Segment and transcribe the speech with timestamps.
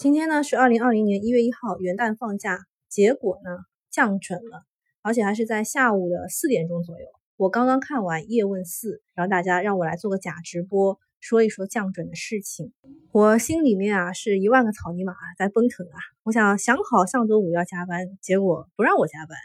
[0.00, 2.58] 今天呢是二零二零年一月一号，元旦放假，
[2.88, 3.50] 结果呢
[3.90, 4.62] 降准了，
[5.02, 7.04] 而且还是在下午的四点钟左右。
[7.36, 12.72] 我刚刚看完《叶问四》，然后大家让我来做个假直播，说一说降准的事情。
[13.12, 16.00] 我心里面啊是一万个草泥马在奔腾啊！
[16.22, 19.36] 我想想好上周五要加班，结果不让我加班。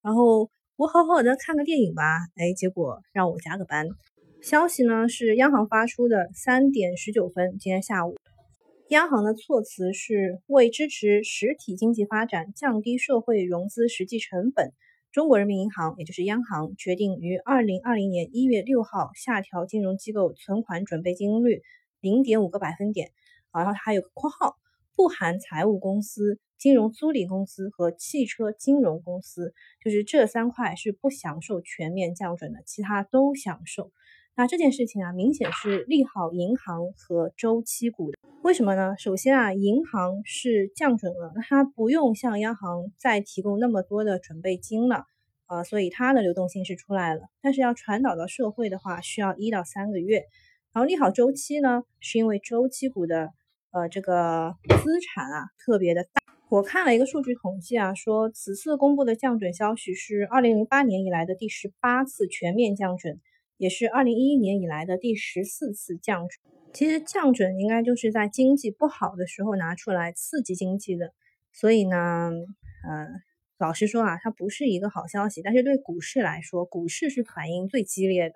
[0.00, 3.88] 然后我好好的看个电影吧，哎，结果让我加个班。
[4.40, 8.14] 消息呢是央行发出的三点十九分，今天下午。
[8.88, 14.74] 央行的措辞是为支持实体经济发展，降低社会融资实际成本，
[15.10, 21.62] 中国人民银行也就是央行决定于二零二零年一月六号下调金融机构存款准备金率
[22.02, 23.10] 零点五个百分点。
[23.54, 24.56] 然后它还有个括号，
[24.94, 33.92] 不含财务公司、金融租赁公司和汽车金融公司，就是这三块是不享受全面降准的，其他都享受。
[34.36, 38.18] 那这件事情啊，明显是利好银行和周期股的。
[38.42, 38.96] 为什么呢？
[38.98, 45.04] 首先啊，银行是降准了，它不用向央行再提供那么多的准备金了，
[45.46, 47.28] 啊，所以它的流动性是出来了。
[47.42, 50.24] 但是要传导到社会的话，需要一到三个月。
[50.72, 53.30] 然后利好周期呢，是因为周期股的
[53.70, 56.20] 呃这个资产啊特别的大。
[56.48, 63.20] 我看了一个数据统计啊，说此次公布的降准消息是二零零八年以来的第十八次全面降准。
[63.64, 66.54] 也是二零一一年以来的第十四次降准。
[66.74, 71.14] 其实降准应该就是在经济不好的时候拿出来刺激经济的，
[71.50, 72.30] 所以呢，
[72.86, 73.08] 呃，
[73.56, 75.40] 老实说啊，它不是一个好消息。
[75.40, 78.34] 但是对股市来说，股市是反应最激烈的，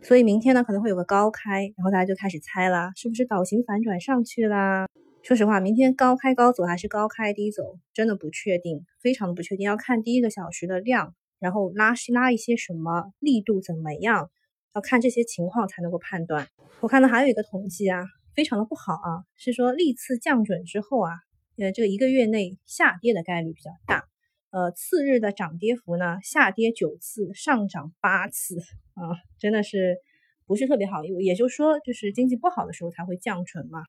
[0.00, 4.86] 所以明天呢可能会有个高开，然后大家就开始猜啦，是不是倒行反转上去啦？
[5.22, 14.30] 说实话，明天高开高走还是高开低走，真的不确定，非常的不确定，要看第一个小时的量，然后拉拉一些什么力度怎么样。
[14.74, 16.48] 要看这些情况才能够判断。
[16.80, 18.04] 我看到还有一个统计啊，
[18.34, 21.12] 非常的不好啊，是说历次降准之后啊，
[21.56, 24.04] 呃，这个一个月内下跌的概率比较大。
[24.50, 28.58] 呃，次日的涨跌幅呢，下跌九次，上涨八次
[28.94, 29.98] 啊，真的是
[30.46, 31.04] 不是特别好。
[31.04, 33.84] 也就是说，就是经济不好的时候才会降准嘛。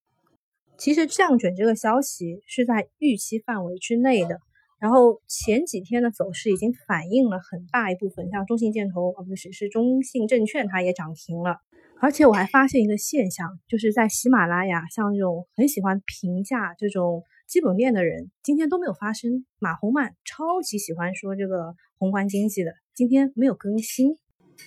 [0.78, 4.40] 其实降准这个消息是在预期范围之内的。
[4.82, 11.58] 然后前几天的走势已经反映了很大一部分，像中信建投啊，不是是中信证券，它也涨停了。
[12.00, 19.46] 而且我还发现一个现象，就是在喜马拉雅，像这种很喜欢评价这种基本面的人，今天都没有发声。
[19.60, 24.18] 马洪曼超级喜欢说这个宏观经济的，今天没有更新。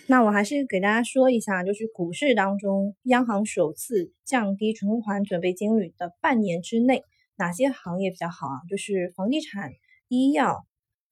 [0.07, 7.03] 那我还是给大家说一下，就是股市当中，央行首次降低存款准备金率的半年之内，
[7.37, 8.61] 哪些行业比较好啊？
[8.71, 9.73] 就是房地产。
[10.15, 10.65] 医药，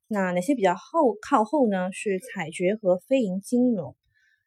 [0.07, 1.91] 那哪些比较后靠后呢？
[1.93, 3.97] 是采掘和非银金融。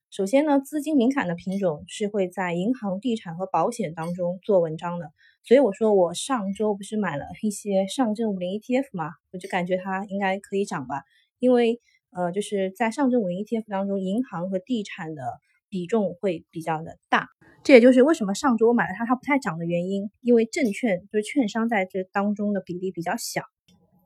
[0.10, 5.12] 首先呢，资金敏感的品种是会在银行、地产和保险当中做文章的。
[5.44, 11.04] 所以我说我上周不是买了一些上证五零 ETF 嘛，我就感觉它应该可以涨吧。
[11.40, 15.22] 因为呃，就是在上证五零 ETF 当中，银行和地产的
[15.68, 17.28] 比重会比较的大。
[17.64, 20.10] 这也就是为什么上周我买了它，它不太涨的原因。
[20.22, 23.42] 因为证券就是券商在这当中的比例比较小。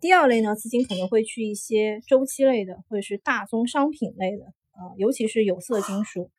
[0.01, 6.31] 第二类呢，资金可能会去一些周期类的，或者是大宗商品类的，啊，尤其是有色金属，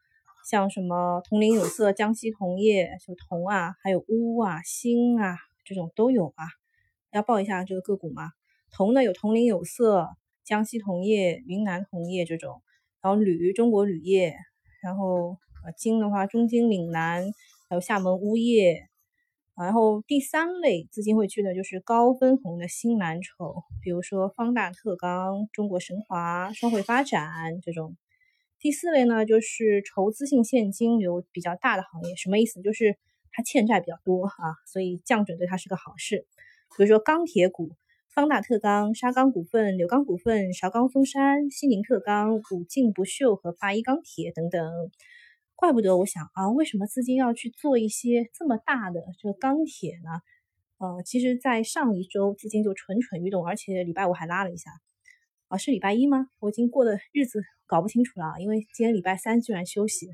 [0.49, 6.47] 像什么铜陵有色、江西铜业，就铜啊，还有钨啊、锌啊，这种都有啊。
[7.13, 8.31] 要报一下这个个股吗？
[8.71, 10.09] 铜呢有铜陵有色、
[10.43, 12.63] 江西铜业、云南铜业这种，
[13.03, 14.35] 然后铝中国铝业，
[14.83, 17.31] 然后呃金的话中金岭南，
[17.69, 18.87] 还有厦门钨业。
[19.65, 27.97] 然后第三类资金会去的就是高分红的新蓝筹，比如说方大特钢、中国神华、双汇发展这种。
[28.59, 32.61] 第四类呢，就是筹资性现金流比较大的行业，什么意思？
[32.61, 32.99] 就是
[33.33, 36.27] 它欠债比较多啊，所以降准对它是个好事。
[36.77, 37.71] 比如说钢铁股，
[38.09, 44.91] 方大特钢、沙钢股份、柳钢股份、韶钢松山、西宁特钢、武进不锈和八一钢铁等等。
[45.61, 50.23] 怪不得我想啊，为什么资金要去做一些这么大的这个钢铁呢？
[50.79, 54.71] 呃，其实，在上一周资金就蠢蠢欲动，而且礼拜五还拉了一下。
[55.49, 56.29] 啊，是礼拜一吗？
[56.39, 60.09] 我已经过的日子搞不清楚了，因为今天礼拜三居然休息。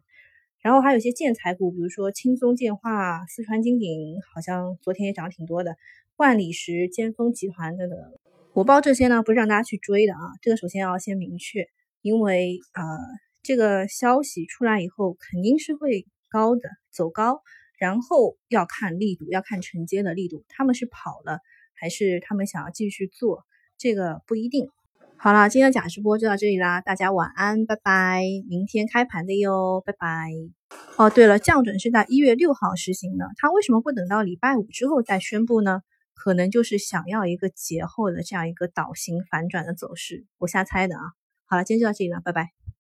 [0.61, 5.77] 然后还有一些建材股，比如说轻松建化、四川金鼎，好像昨天也涨挺多的。
[6.17, 7.97] 万里石、尖峰集团等等。
[8.53, 11.69] 我报这些呢，不是让大家去追的啊，这个首先要先明确，
[12.03, 12.83] 因为啊。
[13.47, 17.43] 这个消息出来以后，肯定是会高的，走高，
[17.79, 20.45] 然后要看力度，要看承接的力度。
[20.49, 21.39] 他们是跑了，
[21.73, 23.45] 还是他们想要继续做？
[23.79, 24.69] 这个不一定。
[25.17, 28.23] 好了，今天的假直播就到这里啦，大家晚安，拜拜。
[28.49, 30.33] 明天开盘的哟，拜拜。
[30.97, 35.83] 哦，对了，降准是在一月六号实行的，它为什么不等到礼拜五之后再宣布呢？
[36.15, 41.03] 可能就是想要一个节后的这样一个倒行反转的走势，我瞎猜的啊。
[41.45, 42.56] 好了，今天就到这里了，拜拜。